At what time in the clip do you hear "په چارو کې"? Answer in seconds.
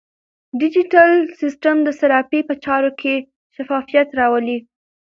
2.49-3.15